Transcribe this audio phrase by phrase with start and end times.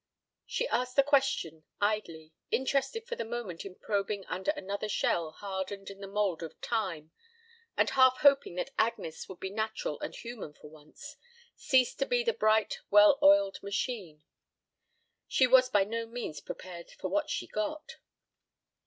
[0.47, 5.91] She asked the question idly, interested for the moment in probing under another shell hardened
[5.91, 7.11] in the mould of time,
[7.77, 11.17] and half hoping that Agnes would be natural and human for once,
[11.55, 14.23] cease to be the bright well oiled machine.
[15.27, 17.97] She was by no means prepared for what she got.